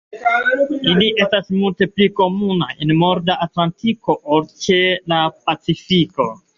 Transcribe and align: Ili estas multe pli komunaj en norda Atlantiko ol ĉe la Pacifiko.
Ili 0.93 1.09
estas 1.25 1.51
multe 1.57 1.89
pli 1.99 2.09
komunaj 2.21 2.71
en 2.87 2.95
norda 3.05 3.39
Atlantiko 3.49 4.19
ol 4.39 4.53
ĉe 4.67 4.83
la 5.15 5.25
Pacifiko. 5.49 6.33